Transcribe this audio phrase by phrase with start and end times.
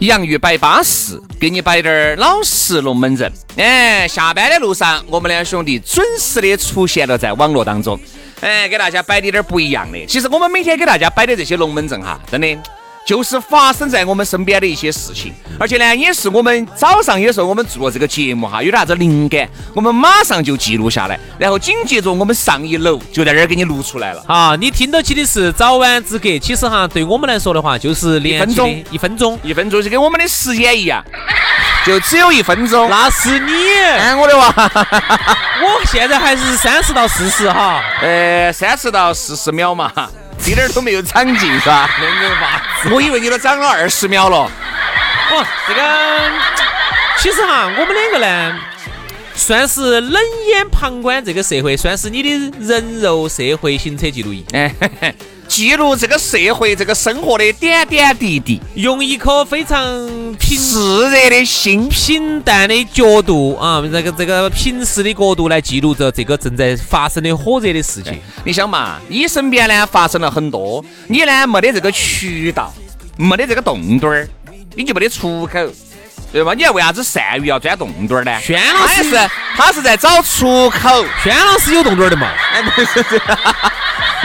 [0.00, 3.32] 洋芋摆巴适，给你摆点儿老实龙门阵。
[3.56, 7.98] 哎，下班的路上，我们两兄弟准时的出现了在网络当中。
[8.40, 10.04] 哎，给大家摆的点儿不一样的。
[10.06, 12.58] 其实我们每天给大家摆的这些龙门阵哈，真的。
[13.04, 24.22] 就是发生在我们身边的一些事情，而且呢，也是我们早上有时候我们做了这个节目哈，有点啥子灵感，我们马上就记录下来，然后紧接着我们上一楼就在那儿给你录出来了。
[24.28, 31.04] 啊，你听到起的是早晚之隔，其实哈，对我们来说的话，就是一分钟，一分钟，一分钟，就跟我们的时间一样，
[31.84, 32.88] 就只有一分钟。
[32.88, 33.52] 那是你，
[33.98, 39.90] 哎，我的娃， 我现在还是三十到四十哈，呃，三十到四十秒嘛。
[40.46, 41.88] 一点都没有长进，是吧？
[42.00, 44.50] 那个娃子，我以为你都长了二十秒了。
[45.30, 45.82] 哦，这个
[47.18, 48.58] 其实哈，我们两个呢，
[49.34, 54.44] 算是冷眼旁观这个社会，算是你的人肉社会行车记录仪。
[54.52, 54.74] 哎。
[55.52, 59.84] 记录这个社会、这个生活的点点滴滴，用一颗非常
[60.40, 68.18] 平炽热的心、平淡的角度啊，这个这个平时的角度来记录着这个正在发生的火热的事情。
[68.46, 72.72] 你想嘛，你身边呢发生了很多，你呢没得这个渠道，
[73.18, 74.26] 没得这个洞洞儿，
[74.74, 75.58] 你就没得出口，
[76.32, 76.54] 对吧？
[76.54, 78.40] 你要为啥子鳝鱼要钻洞洞儿呢？
[78.40, 82.26] 轩老师是他是在找出口，轩老师有洞洞儿的嘛？
[82.54, 83.04] 哎，不是。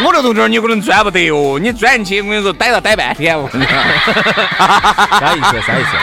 [0.05, 3.49] 我这洞洞你可能钻不得哦，你钻进去，我跟你说，逮到逮半天哦。
[5.19, 5.61] 啥意思？
[5.65, 5.97] 啥意思？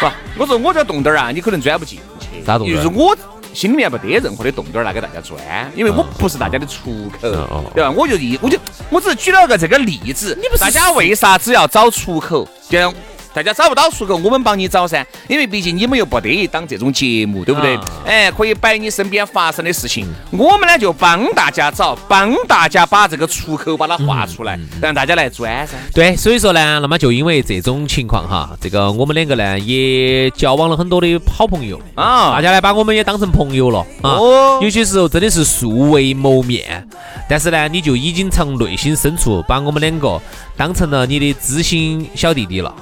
[0.36, 2.44] 不，我说我这洞洞啊，你可能钻不进去。
[2.44, 3.16] 啥洞就是我
[3.52, 5.38] 心里面没得任何的洞洞来给大家钻，
[5.74, 7.28] 因为我不是大家的出口，
[7.74, 7.90] 对吧？
[7.90, 8.56] 我就一，我就
[8.88, 12.48] 我只是举了个这个例子，大家为啥子要找出口？
[12.68, 12.94] 就像。
[13.32, 17.78] 大家找不到出口，我们帮你找噻，因为毕竟你们又不得一档这种节目，对不对？
[18.04, 25.76] 哎，可以摆你身边发生的事情，我们呢就帮大家找，帮大家把这个出口把它画出来，让大家来钻噻。
[25.94, 34.18] 对，所以说呢，那么就因为这种情况哈，这个我们两个呢也交往了很多的好朋友啊，大家呢把我们也当成朋友了啊。
[34.60, 36.86] 有些时候真的是素未谋面，
[37.28, 40.20] 但是呢，你就已经从内心深处把我们两个
[40.56, 42.74] 当成了你的知心小弟弟了。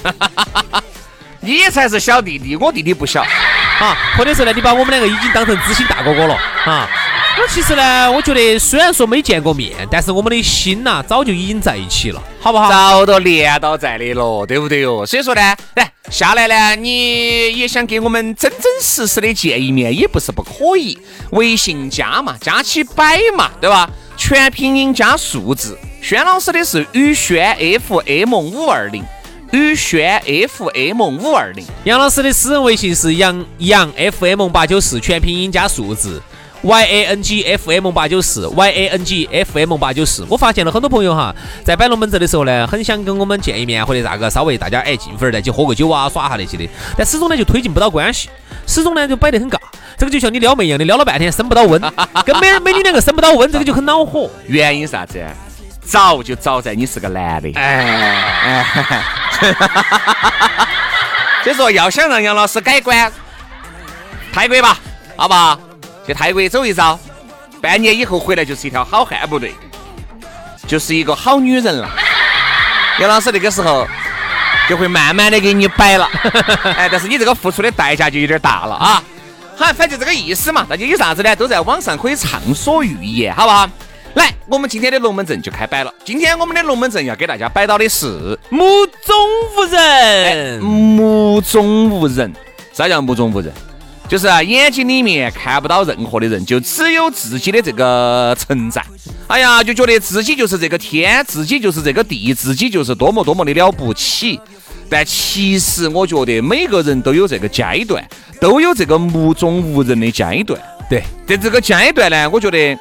[1.44, 3.20] 你才是小弟弟，我弟弟不小
[3.80, 3.96] 啊！
[4.16, 6.88] 或者是呢，你把我们两个已经当成知心大哥哥了啊！
[7.36, 12.70] 那其实呢，我觉得虽然说没见过面，但是我们的心呐，早就已经在一起了，好不好？
[12.70, 15.04] 早都连到在的了，对不对哟？
[15.04, 20.96] 所以说呢，来下来呢，你也想给我们真真实实的见一面，也不是不可以。
[21.30, 23.90] 微信加嘛，加起摆嘛，对吧？
[24.16, 25.76] 全拼音加数字。
[26.00, 27.56] 轩老师的是宇轩
[27.88, 29.02] FM 五二零。
[29.52, 30.18] 宇轩
[30.48, 36.22] FM 五二零，杨老师的私人微信是杨杨 FM 八九四，全拼音加数字
[36.62, 40.24] Y A N G F M 八九四 Y A N G F M 八九四。
[40.30, 48.30] 我发现了很多朋友哈，在摆龙门阵的时候呢，很想跟我们见一面，或者咋个，稍微大家哎进粉儿再去喝个酒啊，耍下那些的，但始终呢就推进不到关系，
[48.66, 49.58] 始终呢就摆得很尬。
[49.98, 51.78] 这个就像你撩妹一样的，撩了半天升不到温，
[52.24, 54.30] 跟美美女两个升不到温，这个就很恼火。
[54.46, 55.22] 原因啥子？
[55.84, 58.64] 早就早在你是个男的，哎，
[61.42, 63.12] 所以说要想让杨老师改观，
[64.32, 64.78] 泰国吧，
[65.16, 65.58] 好不好？
[66.06, 66.98] 去泰国走一遭，
[67.60, 69.54] 半年以后回来就是一条好汉，不对，
[70.66, 71.88] 就是一个好女人了。
[72.98, 73.86] 杨老师那个时候
[74.68, 76.08] 就会慢慢的给你摆了，
[76.76, 79.02] 哎，但是你这个付出的代价就有点大了啊。
[79.56, 81.36] 好，反正这个意思嘛，大家有啥子呢？
[81.36, 83.68] 都在网上可以畅所欲言，好不好？
[84.14, 85.92] 来，我们今天的龙门阵就开摆了。
[86.04, 89.16] 今天我们的龙门阵要给大家摆到的是目中
[89.56, 90.60] 无人。
[90.60, 92.30] 目中无人，
[92.72, 93.50] 啥叫目中无人？
[94.08, 98.84] 就是啊，眼睛里面看不到任何的人，就只有自己的这个存在。
[99.28, 104.38] 哎呀，就觉得自己就是这个天，自己就是这个地，自己就是多么多么的了不起。
[104.90, 108.06] 但其实我觉得每个人都有这个阶段，
[108.38, 110.60] 都有这个目中无人的阶段。
[110.90, 112.78] 对，在这个阶段呢，我觉得，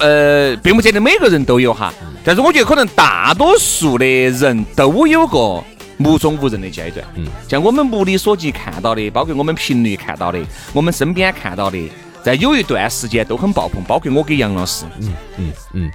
[0.00, 1.92] 呃，并不见得每个人都有哈，
[2.24, 5.62] 但是我觉得可能大多数的人都有个
[5.98, 7.06] 目中无人的阶段。
[7.16, 10.38] 嗯，像我们目力所及看到的，包括我们频率看到的，
[10.72, 11.78] 我们身边看到的，
[12.22, 14.84] 在有一段时间都很爆棚，包括我跟杨老师。
[15.00, 15.90] 嗯嗯嗯，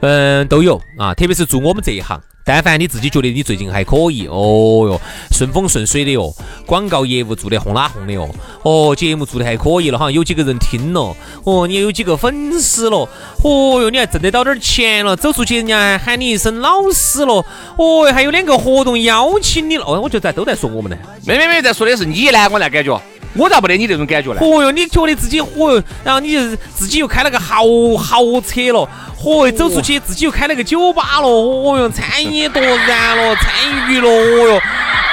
[0.00, 0.80] 嗯，都有。
[0.98, 2.20] 啊，特别是做我们这一行。
[2.44, 6.34] 但凡你自己觉得你最近还可以，哦哟，顺风顺水的哟，
[6.66, 8.28] 广告业务做得轰啦轰的哦，
[8.64, 13.08] 哦，节目做得还可以了哈，有几个人听了，哦，你有几个粉丝了，
[13.44, 17.46] 哦哟，你还挣得到点钱了，走出去人家还喊你一声老师了，
[17.76, 23.00] 哦，还有两个活动邀请你了，哦，我觉得在都在说我们呢，没没没，在说的是你呢，我那感觉。
[23.34, 24.40] 我咋不得你这种感觉呢？
[24.40, 27.64] 哦哟，你觉得自己嚯哟，然后你就自己又开了个豪
[27.96, 28.88] 豪车了，
[29.20, 34.60] 嚯，走出去自己又开了个酒吧了，哦哟，餐饮多燃了，餐饮娱乐，哦哟，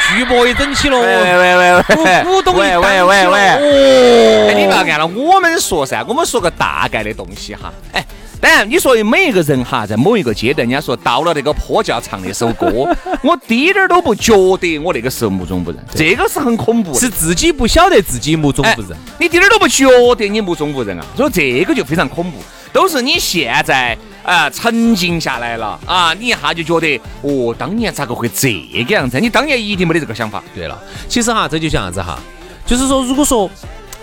[0.09, 8.05] 巨博也整起了，喂喂喂喂，股东喂喂喂喂，哦，哎，你不要按了我们说噻，我们说个大概的东西哈，哎。
[8.41, 12.67] 当然，你说的每一个人哈，在某一个阶段，人家说到了那个坡就要唱那首歌，
[13.21, 22.37] 我滴点儿都不觉得我那个时候目中无人，这个是很恐怖，是自己不晓得自己目中无人，你滴点儿都不觉得你目中无人啊，所以这个就非常恐怖，
[22.71, 28.53] 都是你现在啊沉静下来了啊，你一下就觉得哦，当年咋个会这
[28.85, 29.19] 个样子？
[29.19, 30.41] 你当年一定没得这个想法。
[30.55, 32.17] 对了，其实哈，这就像啥子哈，
[32.65, 33.49] 就是说，如果说。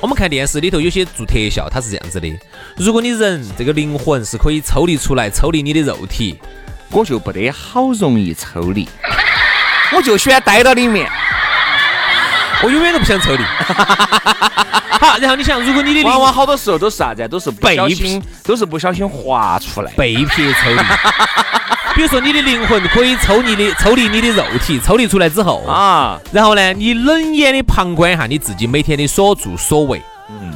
[0.01, 2.29] 我们看电视里头有些做特效，它是这样子的：
[2.77, 6.39] 如果你人这个灵魂是可以抽离出来，抽离你的肉体，
[6.91, 8.89] 我就不得好容易抽离，
[9.97, 11.11] 我就喜欢待到里面，
[12.63, 13.43] 我永远都不想抽离。
[14.99, 17.27] 好，然后你想，如果你的往往好多时候都是啥子？
[17.29, 20.79] 都是不小心，都是不小心滑出来，被迫抽离。
[21.97, 30.53] 比如说，你的灵魂可以抽离的抽离你的肉体，抽离出来之后啊，然后呢，你冷眼的旁观一下你自己每天的所作所为，嗯，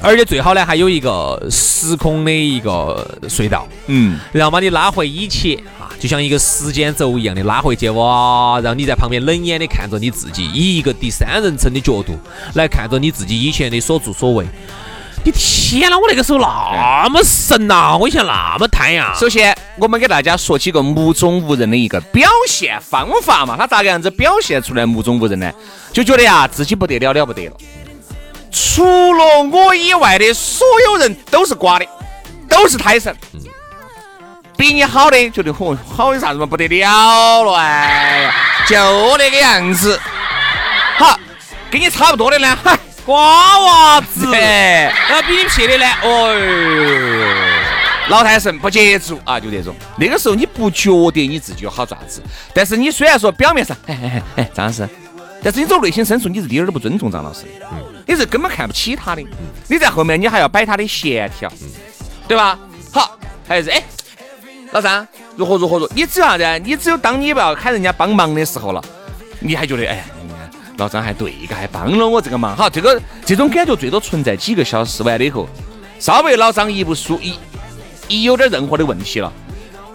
[0.00, 12.18] 而且最好呢，还有一个时空的一个隧道，嗯，然后把你拉回以前啊，就像一个时间轴一样的拉回去，哇，然后你在旁边冷眼的看着你自己，以一个第三人称的角度
[12.54, 14.46] 来看着你自己以前的所作所为。
[15.32, 15.98] 天哪！
[15.98, 19.12] 我那个时候那么神呐，我以前那么贪呀。
[19.18, 23.56] 首先，我们给大家说几个目中无人的一个表现方法嘛。
[23.56, 25.52] 他咋个样子表现出来目中无人呢？
[25.92, 27.52] 就觉得呀，自己不得了了不得了。
[28.50, 31.86] 除了我以外的所有人都是瓜的，
[32.48, 33.14] 都是胎神。
[34.56, 36.46] 比你好的觉得嚯，好有啥子嘛？
[36.46, 38.32] 不得了了哎，
[38.66, 40.00] 就那个样子。
[40.96, 41.18] 好，
[41.70, 42.76] 跟你差不多的呢，哈。
[43.08, 49.74] 瓜娃子，然后比你撇的呢，哦哟，老太神不接住啊，就这种。
[49.98, 52.22] 那个时候你不觉得你自己有好爪子，
[52.52, 54.86] 但是你虽然说表面上，哎哎哎，张老师，
[55.42, 59.24] 但是你走内心深处你是一点都不尊重张老师，嗯，你是根本看不起他的，
[59.68, 61.50] 你在后面你还要摆他的闲条，
[62.28, 62.58] 对吧？
[62.92, 63.16] 好，
[63.48, 63.82] 还是哎，
[64.72, 66.44] 老张如何如何如，你只有啥子？
[66.62, 68.84] 你只有当你不要喊人家帮忙的时候了，
[69.40, 70.04] 你还觉得哎。
[70.78, 72.56] 老张还对个，还帮了我这个忙。
[72.56, 75.48] 好，这个这种感觉最多存在几个小时，完了以后，
[75.98, 77.36] 稍微老张一不舒一
[78.06, 79.32] 一有点任何的问题了，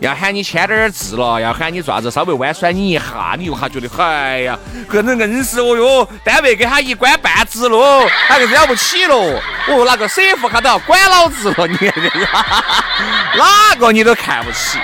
[0.01, 4.59] 要喊你签点字了，要喊你爪子稍微弯酸你一下，你又哈觉得，哎呀，
[4.89, 9.16] 个人硬是哦哟，单位给他一关半职了，他就了不起了。
[9.16, 12.28] 哦，那个 CF 他都要管老子了，你看这个，
[13.40, 14.78] 哪个你都看不起。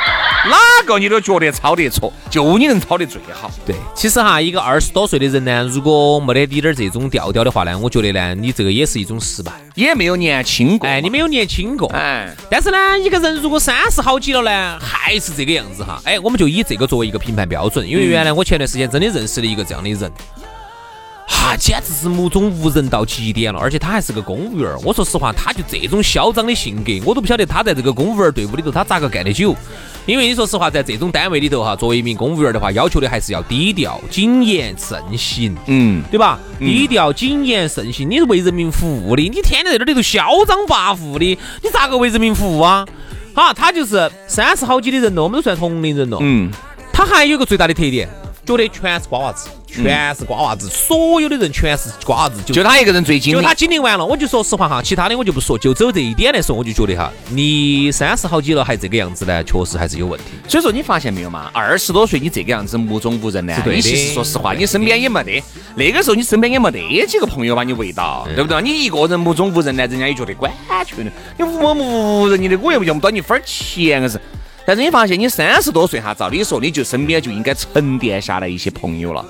[0.49, 3.49] 哪个你都觉得抄得错，就你能抄得最好。
[3.65, 10.87] 对，其实哈，一个二十多岁的人呢，如果没得滴点儿这种调调的话呢，我觉得呢，你这个也是一种失败，也没有年轻过。
[10.87, 11.87] 哎，你没有年轻过。
[11.89, 16.01] 哎，但是呢，一个人如果三十好几了呢，还是这个样子哈。
[16.03, 20.11] 哎，我们就以这个作为一个评判标准，因为原来我前段时间真的认识了一个这样的人。
[21.31, 24.75] 哈，简直是目中无人到极点了，而且他还是个公务员。
[24.83, 29.55] 我说实话，他就这种嚣张的性格，我都不晓得他在这个公务员队伍里头他咋个干得久。
[30.09, 36.39] 因为你说实话，在这种单位里头哈，作为一名公务员的话，要求的还是要低调、谨言慎行，嗯，对吧？
[36.57, 42.83] 低调、谨言慎行，你是为人民服务的，你天天在这里头嚣张跋扈的，你咋个为人民服务啊？
[43.35, 46.49] 好，他就是三十好几的人了，我们都算同龄人了，嗯，
[46.91, 48.09] 他还有个最大的特点。
[48.57, 54.05] 觉得全是瓜娃子，全是瓜娃子，所有的人全是瓜娃子，就他一个人最精，就他经历完了。
[54.05, 60.25] 我就说实话哈，其他的我就不说，就走这一点来说，我就觉得哈，你三十好几了还这个样子呢，确实还是有问题。
[60.47, 61.51] 所以说你发现没有嘛？
[61.53, 63.55] 二十多岁你这个样子目中无人呢？
[63.65, 65.43] 你其实说实话，你身边也没得，
[65.75, 68.61] 那个时候你身边也没得几个朋友把你围到，对不对？
[68.61, 70.51] 你一个人目中无人呢，人家也觉得管
[70.85, 74.19] 去的，你无目无人你的，我又用不到你分钱硬是。
[74.69, 79.25] 但是你发现你三十多岁哈，照理说你就身边就应该沉淀下来一些朋友了。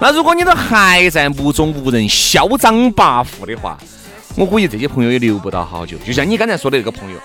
[0.00, 3.78] 那如果你都还在目中无人、嚣张跋扈的话，
[4.34, 5.96] 我估计这些朋友也留不到好久。
[5.98, 7.16] 就像你刚才说的那个朋友，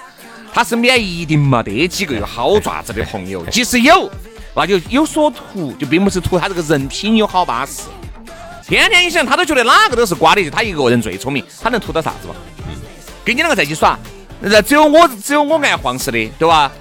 [0.53, 4.07] 他身边一定没得几个有好爪子的朋友， 即使有，
[4.55, 7.81] 那就有所图，就并不是图他这个人品有好巴适。
[8.67, 12.35] 天天你想，他都觉得哪个都是瓜的，就他一个人最聪明，他能图到啥子嘛？
[13.25, 13.97] 跟你两个在一起耍，
[14.39, 16.71] 那只有我只有我爱黄石的，对吧？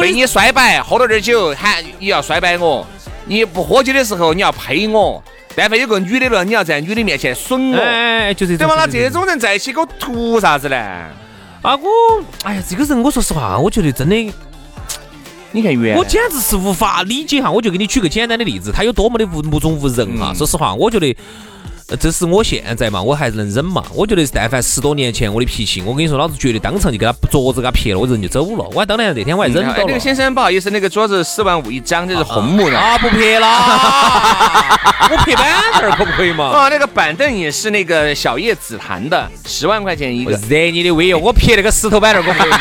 [0.00, 2.84] 被你摔摆，喝了点酒，喊你要摔摆我；
[3.26, 5.22] 你不喝酒的时候，你要呸我。
[5.54, 8.74] 但凡有个女的了，你要在女的面前损我，哎，就是对吧？
[8.76, 10.76] 那这种人在一起，给我图啥子呢？
[11.60, 11.88] 啊，我，
[12.44, 14.32] 哎呀，这个人，我说实话，我觉得真的，
[15.50, 17.50] 你看原我简直是无法理解哈。
[17.50, 20.32] 我就给你举个简单的例子，他有多么的无目中无人哈。
[20.34, 21.14] 说实话，我觉得。
[21.92, 23.84] 呃这是我现在嘛，我还是能忍嘛。
[23.94, 28.64] 我觉得但凡十多年前我的脾气，我跟你说，老子绝对当场就给他桌子给他撇了，我人就走了。
[28.72, 29.84] 我还当年那天我还忍到了。
[29.86, 32.78] 那个先生不好意思，那个桌子四万五一张，这是红木的。
[32.78, 33.46] 啊，不撇了，
[35.10, 36.46] 我撇板凳可不可以嘛？
[36.46, 40.32] 啊，那个板凳也是那个小叶紫檀的，十万块钱一个。
[40.48, 41.18] 惹你的威哟！
[41.18, 42.58] 我撇那个石头板凳可不可以嘛？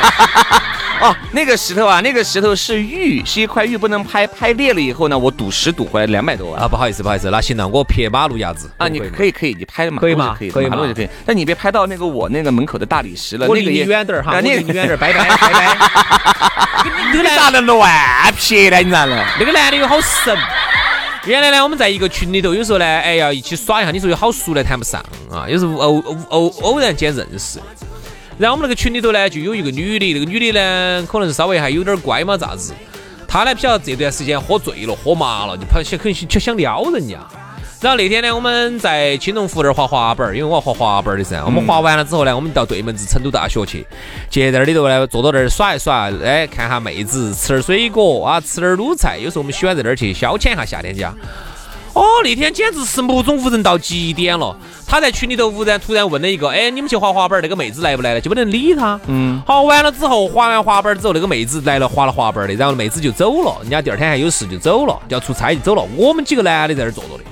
[1.02, 6.68] 哦，那个石头啊，那个石头是玉，是一块玉，不能拍，拍裂了以后呢，我赌石赌回来两百多万啊！
[6.68, 10.36] 不好意思，不好意思，那行了，我撇马路牙子啊，你可以可以，你拍嘛，可以吗？
[10.38, 15.78] 可以，可以，马路就可以，但你别拍到那个我那个门口的大理石了，我那个离你远点儿哈，我离你远点儿，拜拜 拜拜。
[17.14, 17.92] 你咋能乱
[18.38, 18.78] 撇呢？
[18.78, 19.18] 你咋能？
[19.40, 20.38] 那个男的又好神。
[21.26, 27.60] 原来呢，我们在一个群里头，有时候呢，哎呀，一起耍一下，你说有好熟呢谈不上啊，有时候偶偶偶偶然间认识。
[28.42, 32.74] 然后我们那个群里头呢，就有一个女的，那个女的呢，可能是稍微还有点乖嘛，咋子？
[33.28, 37.20] 她呢，不晓得这段时间喝醉了，喝麻了，就跑想很想想撩人家。
[37.80, 41.44] 然后那天呢，我们在青龙湖那儿滑滑板，因为我要滑滑板的噻。
[41.46, 43.86] 我们滑完了之后呢，我们到对门子成都大学去，
[44.28, 49.20] 就在那里头呢，坐到那儿耍一耍，哎，看下妹子，吃点水果啊，吃点卤菜。
[49.20, 51.14] 有时候我们喜欢在那儿去消遣一下夏天家。
[51.94, 54.56] 哦，那天简直是目中无人到极点了。
[54.88, 59.00] 他在群里头忽然突然问了一个：“哎，你们去滑滑板，那个妹子来不来了？”就没人理他。
[59.08, 59.42] 嗯。
[59.46, 63.58] 好，完了之后，滑完滑板之后，那个妹子来了，滑了滑板的，然后妹子就走了。
[63.62, 65.86] 人家第二天还有事就走了，要出差就走了。
[65.96, 67.24] 我们几个男的在那儿坐着的，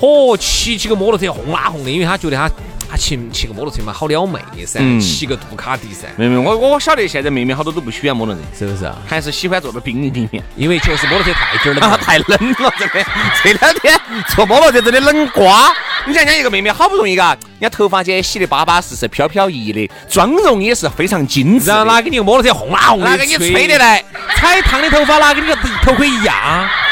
[0.00, 2.48] 嚯，骑起个摩托车轰啦轰的，因为他觉得他。
[2.92, 6.08] 他骑骑个摩托车嘛，好撩妹噻，骑个杜卡迪噻。
[6.18, 8.98] 妹妹，我我晓得现在妹妹好多都不喜欢摩托车，是不是啊？
[9.08, 12.28] 还是喜欢坐到冰里面，因为确实摩托车太劲了， 太冷
[12.60, 13.02] 了，真的。
[13.42, 13.98] 这两天
[14.36, 15.72] 坐摩托车真的冷瓜。
[16.06, 17.28] 你想人家一个妹妹好不容易嘎，
[17.60, 21.70] 人家头发间洗的巴巴适适、飘飘逸逸的，妆容也是非常精致。
[21.70, 24.04] 然后拿给你个摩托车轰啦红的，拿给你吹的来，
[24.36, 26.34] 踩烫的头发拿给你个头盔一样，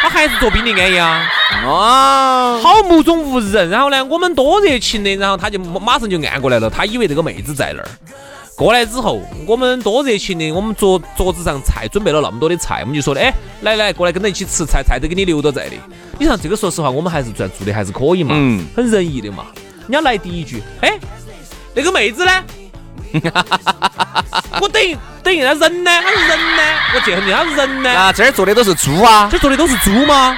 [0.01, 1.29] 他还是做宾利安逸啊。
[1.65, 3.69] 哦，好目中无人。
[3.69, 6.71] 然后呢，我们多热情的，然后他就马上就按过来了。
[6.71, 7.89] 他以为这个妹子在那儿，
[8.61, 15.77] 过来之后，我们多热情的，我们桌桌子上菜准备了那么多的菜，我们就说的，哎，来来，过来跟着一起吃菜，菜都给你留到在的。
[16.19, 19.47] 你像这个，说实话，我们还是算做的还是可以嘛，嗯，很仁义的嘛。
[19.89, 20.99] 人家来第一句，哎，
[21.75, 22.33] 那个妹子呢？
[24.61, 25.91] 我等于等于那人呢？
[26.03, 26.63] 他是人呢？
[26.95, 27.91] 我记恨你，他是人呢？
[27.91, 29.27] 啊，这儿坐的都是猪啊？
[29.33, 30.37] 这坐的都是猪吗？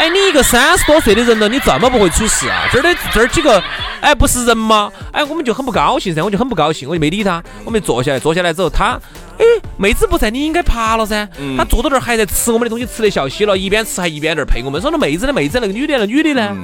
[0.00, 2.66] 哎，你一个三十多岁的人了，你这么不会处事啊？
[2.72, 3.62] 这儿的这儿几个，
[4.00, 4.90] 哎，不是人吗？
[5.12, 7.42] 哎，我们就很不高兴噻，我就很不高兴，我就没理他。
[7.66, 8.98] 我们坐下来，坐下来之后，他，
[9.36, 9.44] 哎，
[9.76, 11.28] 妹子不在，你应该爬了噻。
[11.54, 14.80] 他坐到那儿还在吃我们的东西，吃得笑嘻了，一边吃还一边在那儿陪我们。
[14.80, 16.56] 说那妹子的妹子，那个女的那女的呢？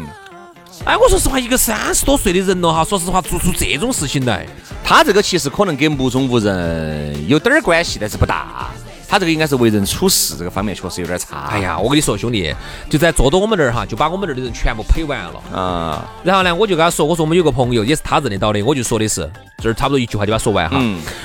[0.86, 4.46] 哎，我说实话，一个三十多岁的人了哈，说实话做出这种事情来，
[4.82, 8.70] 他这个其实可能跟目中无人有点儿关系，但是不大。
[9.08, 11.46] 他这个应该是为人处事这个方面确实有点差。
[11.50, 12.54] 哎呀，我跟你说，兄弟，
[12.90, 16.08] 就在坐到我们这儿哈，就把我们这儿的人全部陪完了啊。
[16.24, 19.30] 然后呢，我就跟他说，我说我们有个朋友也是他认得到的，我就说的是，
[19.62, 20.80] 这儿差不多一句话就把他说完哈。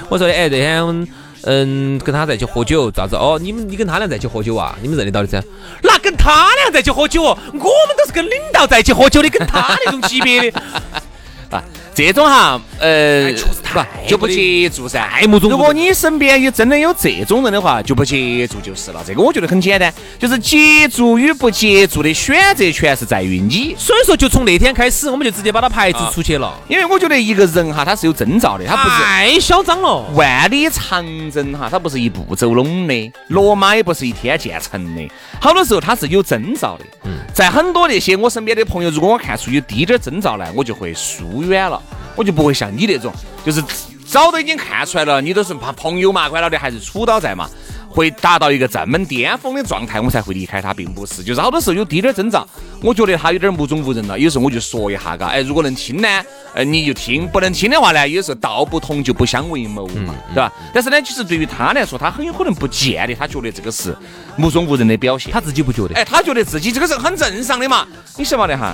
[0.10, 1.08] 我说的，哎，那天
[1.44, 3.16] 嗯跟他在一起喝酒，咋子？
[3.16, 4.78] 哦，你们你跟他俩在一起喝酒啊？
[4.82, 5.44] 你们认得到的噻？
[5.82, 7.38] 那跟他俩在一起喝酒哦？
[7.48, 10.62] 我们都是跟领导在一起喝酒的，跟他那种级别的。
[11.50, 15.10] 啊，这种哈，呃，不就不接触噻。
[15.42, 19.04] 如果你身边有真的有这种人的话，就不接触就是了。
[19.06, 23.76] 这个我觉得很简单，就是接触与不接触的选择权是在于你。
[23.78, 26.58] 所以说，就从那天开始，我们就直接把他排除出去了。
[26.70, 30.02] 因为我觉得一个人哈，他是有征兆的，他不是太嚣张了。
[30.14, 35.12] 万里长征哈，他不是一步走拢的，罗马也不是一天建成的。
[35.42, 36.86] 好多时候他是有征兆的。
[37.04, 41.42] 嗯在很多那些我身边的朋友，如果我看出有滴点征兆来，我就会疏。
[41.44, 41.81] 远了，
[42.16, 43.14] 我就不会像你那种，
[43.46, 43.64] 就是
[44.06, 47.50] 早都已经看出来了，你都是怕朋友嘛，管了的还是处到在嘛。
[47.94, 52.48] 会达到一个这么巅峰的状态，我才会离开他，并不是，就是好多时候有滴点儿征兆，
[52.82, 56.08] 我觉得他有点目中无人了，有时候我就说一下，嘎，哎，如果能听呢，
[56.54, 60.50] 呃，你就听；不能听的话呢，有时候道不同就不相为谋嘛，对吧？
[60.74, 63.94] 但是呢，其实对于他来说，他很有可能不见得他觉得这个是
[64.38, 65.96] 目中无人的表现，他自己不觉得。
[65.96, 68.74] 哎，他觉得自己这个是很正常的嘛，你晓不晓得哈？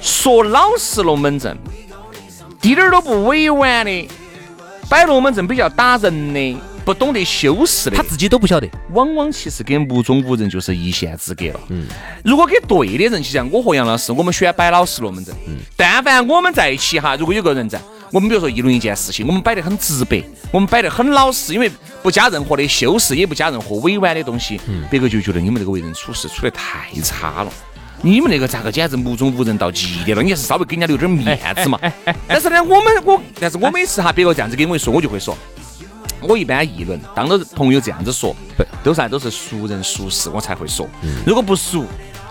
[0.00, 1.56] 说老实龙门阵，
[2.66, 4.08] 滴点儿都不委婉的，
[4.90, 8.68] 摆龙门阵比较打人的，不懂得修饰的，他自己都不晓得。
[8.90, 11.60] 往往其实跟目中无人就是一线之隔了。
[11.68, 11.86] 嗯，
[12.24, 15.32] 如果给对的人，就像我和杨老师，我们喜欢摆老实龙门阵。
[15.46, 17.80] 嗯，但凡我们在一起哈，如果有个人在，
[18.10, 20.20] 我们比如说议论一件事情，我们摆得很直白，
[20.50, 21.70] 我们摆得很老实，因为
[22.02, 27.52] 不加任何的修饰，也不加任何委婉的东西，嗯别个就觉得你们这个为人处事处得太差了。
[28.02, 30.22] 你们那个咋个简直目中无人到极点了？
[30.22, 31.78] 你还是稍微给人家留点面子嘛。
[32.28, 35.36] 但是呢，我们我，但是我每次哈，别个这样子跟我一说，我就会说，
[36.20, 38.34] 我一般议论，当着朋友这样子说，
[38.84, 39.08] 都是啥？
[39.08, 40.88] 都是熟人熟事，我才会说。
[41.26, 41.84] 如果不熟，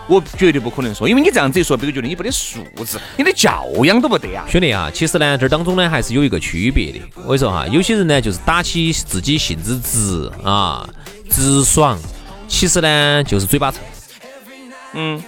[0.08, 4.46] 我绝对不可能说，因为你这样子一说，别个觉得你没得素质，你的教养都不得啊。
[4.48, 7.00] 兄弟啊，其实呢，这当中呢还是有一个区别的。
[7.16, 10.88] 我跟你说哈，有些人呢就是打起自己性子直啊，
[11.28, 11.98] 直爽，
[12.46, 13.78] 其实呢就是嘴巴臭。
[14.98, 15.22] 嗯，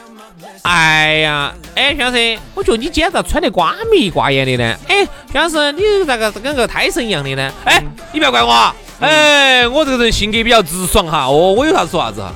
[0.62, 4.76] 哎呀，哎，徐老师，我觉得你今天咋穿得瓜眉瓜眼的呢？
[4.88, 7.52] 哎，徐老师，你咋个跟个胎神一样的呢？
[7.64, 8.74] 哎，你不要怪我啊！
[9.00, 11.26] 哎，我这个人性格比较直爽哈。
[11.26, 12.32] 哦，我有啥说啥子哈？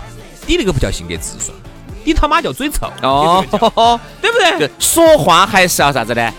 [0.46, 1.56] 你那个不叫性格直爽，
[2.04, 3.44] 你他妈叫嘴臭哦，
[4.20, 4.38] 对不？
[4.58, 6.32] 对，说话还是要啥子呢？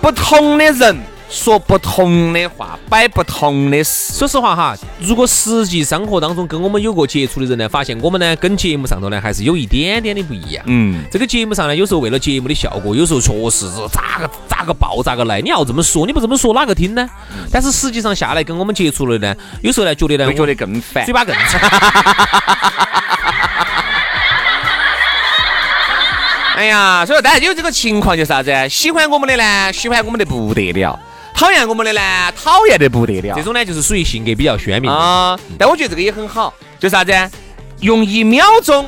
[0.00, 0.96] 不同的人
[1.30, 4.12] 说不同的话，摆不同的事。
[4.12, 10.64] 说实话哈，如果实际生活当中跟我们有过接触的人呢，发现我们呢跟节目上头呢还是有一点点的不一样。
[10.66, 15.40] 嗯，这个节目上呢，有时候为了节目的效果，有时候确实是咋个咋个爆咋个来。
[15.40, 17.08] 你要这么说，你不这么说哪个听呢？
[17.52, 19.32] 但是实际上下来跟我们接触了呢，
[19.62, 21.14] 有时候呢觉得呢，会觉得更烦嘴。
[21.14, 21.58] 巴更臭。
[26.56, 28.52] 哎呀，所以说当然有这个情况就是啥子？
[28.68, 30.98] 喜欢我们的呢，喜欢我们的不得了；
[31.40, 32.00] 讨厌我们的呢，
[32.32, 33.34] 讨厌的不得了。
[33.34, 37.12] 这种呢就是属于性格比较鲜明的，啊，但我觉得这个也很好，就啥子？
[37.80, 38.86] 用一秒钟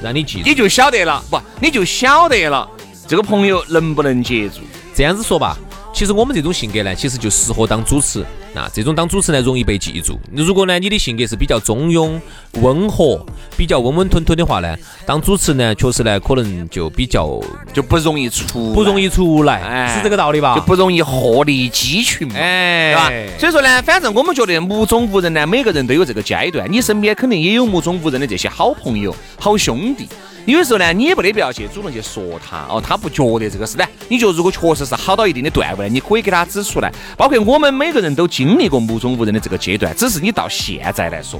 [0.00, 0.54] 让你记住你。
[0.54, 2.70] 就晓得了，不，你就晓得了
[3.08, 4.60] 这个朋友能不能接住。
[4.94, 5.58] 这样子说吧，
[5.98, 8.24] 其实我们这种性格呢，其实就适合当主持。
[8.54, 10.16] 那这种当主持呢，容易被记住。
[10.32, 12.20] 如果呢，你的性格是比较中庸、
[12.60, 17.40] 温和、比较温温吞吞的话呢，当主持呢，确实呢，可能就比较
[17.72, 20.54] 就不容易出，不容易出来，哎是这个道理吧？
[20.54, 23.40] 就不容易鹤立鸡群嘛，哎，对吧？
[23.40, 30.06] 所以说呢，反正我们觉得目中无人呢，每个人都有这个阶段，你身边肯定也有目中无人的这些好朋友、好兄弟。
[30.52, 33.84] 有时候呢，你也不得必要去主动去说他哦，他不觉得这个事呢。
[34.08, 36.90] 你觉得如果确实是好到一定的段位呢，你可以给他指出来。
[37.16, 41.38] 包括我们每个人都经历过目中无人的这个阶段，只是你到现在来说，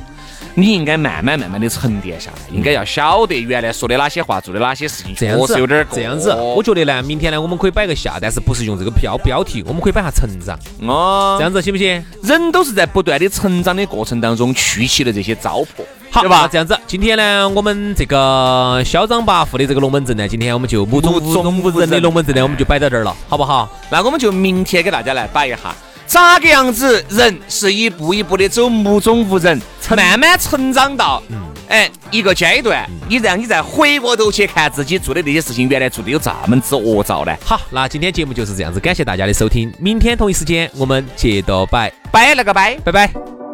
[0.54, 12.04] 你应该慢慢慢慢的沉淀下来，应该要晓得原来说的哪些话，做的哪些事情，这样子确实有点儿这样子，我觉得呢，明天呢，我们可以摆个下，但是不是用这个标标题，我们可以摆下成长，哦这样子行不行？
[12.22, 15.82] 人都是在不断的成长的过程当中去起了这些糟粕，
[16.18, 23.68] 好，对吧这样子，今天呢，我们这个嚣张跋扈的这个龙门阵呢，今天我们就目中无中无人的龙门阵呢，我们就摆到这儿了，好不好？
[23.90, 25.58] 那我们就明天给大家来摆一下，
[26.06, 31.22] 咋个样子人是一步一步的走目中无人，慢慢成长到，
[31.68, 37.32] 哎一个阶段，你让你再回过头去看自己做的那些事情，原来做的有这么之恶兆呢？
[37.44, 42.76] 好，那今天节目就是这样子，感谢大家的收听，明天同一时间我们接着摆，拜了个拜。
[42.84, 43.47] 拜拜。